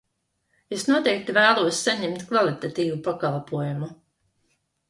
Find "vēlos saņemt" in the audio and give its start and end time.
1.37-2.25